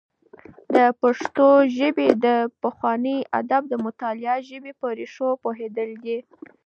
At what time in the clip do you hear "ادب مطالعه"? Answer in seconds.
3.39-4.37